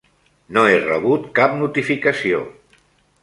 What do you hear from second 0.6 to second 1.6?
he rebut cap